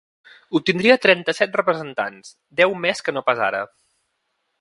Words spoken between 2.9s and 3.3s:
que no